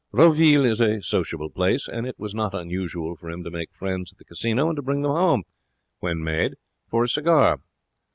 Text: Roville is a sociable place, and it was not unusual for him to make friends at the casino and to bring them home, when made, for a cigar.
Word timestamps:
Roville 0.11 0.65
is 0.65 0.81
a 0.81 0.99
sociable 1.03 1.51
place, 1.51 1.87
and 1.87 2.07
it 2.07 2.17
was 2.17 2.33
not 2.33 2.55
unusual 2.55 3.15
for 3.15 3.29
him 3.29 3.43
to 3.43 3.51
make 3.51 3.71
friends 3.71 4.11
at 4.11 4.17
the 4.17 4.25
casino 4.25 4.67
and 4.67 4.75
to 4.77 4.81
bring 4.81 5.03
them 5.03 5.11
home, 5.11 5.43
when 5.99 6.23
made, 6.23 6.55
for 6.89 7.03
a 7.03 7.07
cigar. 7.07 7.59